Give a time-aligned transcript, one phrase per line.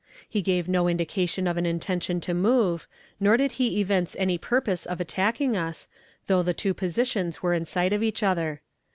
[0.27, 2.87] He gave no indication of an intention to move,
[3.19, 5.87] nor did he evince any purpose of attacking us,
[6.25, 8.63] though the two positions were in sight of each other.